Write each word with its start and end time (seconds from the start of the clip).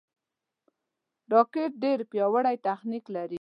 راکټ 1.33 1.71
ډېر 1.83 1.99
پیاوړی 2.11 2.55
تخنیک 2.67 3.05
لري 3.15 3.29